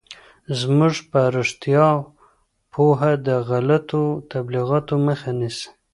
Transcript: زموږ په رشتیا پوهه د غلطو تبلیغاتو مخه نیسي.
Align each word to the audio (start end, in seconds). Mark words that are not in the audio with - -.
زموږ 0.59 0.95
په 1.11 1.19
رشتیا 1.37 1.87
پوهه 2.73 3.11
د 3.27 3.29
غلطو 3.49 4.01
تبلیغاتو 4.31 4.93
مخه 5.07 5.29
نیسي. 5.39 5.67